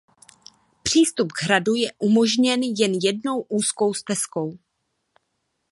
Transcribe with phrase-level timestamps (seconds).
[0.83, 4.57] Přístup k hradu je umožněn jen jednou úzkou stezkou.